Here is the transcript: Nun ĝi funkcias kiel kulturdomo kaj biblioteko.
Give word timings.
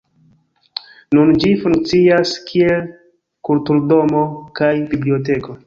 Nun 1.17 1.33
ĝi 1.43 1.51
funkcias 1.65 2.33
kiel 2.49 2.89
kulturdomo 3.51 4.25
kaj 4.61 4.75
biblioteko. 4.95 5.59